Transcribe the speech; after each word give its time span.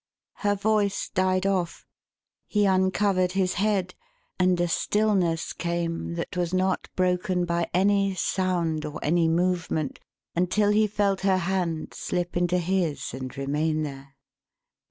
'"Her 0.47 0.55
voice 0.55 1.11
died 1.13 1.45
off. 1.45 1.85
He 2.47 2.65
uncovered 2.65 3.33
his 3.33 3.53
head, 3.61 3.93
and 4.39 4.59
a 4.59 4.67
stillness 4.67 5.53
came 5.53 6.15
that 6.15 6.35
was 6.35 6.55
not 6.55 6.89
broken 6.95 7.45
by 7.45 7.69
any 7.71 8.15
sound 8.15 8.83
or 8.83 8.99
any 9.03 9.27
movement, 9.27 9.99
until 10.35 10.71
he 10.71 10.87
felt 10.87 11.21
her 11.21 11.37
hand 11.37 11.93
slip 11.93 12.35
into 12.35 12.57
his 12.57 13.13
and 13.13 13.37
remain 13.37 13.83
there. 13.83 14.15